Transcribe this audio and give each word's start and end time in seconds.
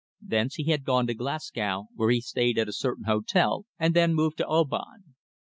Thence 0.19 0.55
he 0.55 0.63
had 0.71 0.83
gone 0.83 1.05
to 1.05 1.13
Glasgow, 1.13 1.85
where 1.93 2.09
he 2.09 2.21
stayed 2.21 2.57
at 2.57 2.67
a 2.67 2.73
certain 2.73 3.03
hotel, 3.03 3.67
and 3.77 3.93
then 3.93 4.15
moved 4.15 4.37
to 4.37 4.47
Oban. 4.47 5.13